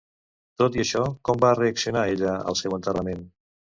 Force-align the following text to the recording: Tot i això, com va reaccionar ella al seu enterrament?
Tot 0.61 0.77
i 0.77 0.81
això, 0.83 1.03
com 1.29 1.43
va 1.45 1.51
reaccionar 1.59 2.07
ella 2.15 2.33
al 2.53 2.59
seu 2.63 2.77
enterrament? 2.79 3.23